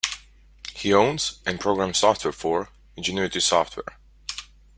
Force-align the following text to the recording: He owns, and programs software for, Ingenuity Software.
He 0.73 0.95
owns, 0.95 1.41
and 1.45 1.59
programs 1.59 1.99
software 1.99 2.31
for, 2.33 2.69
Ingenuity 2.95 3.39
Software. 3.39 3.99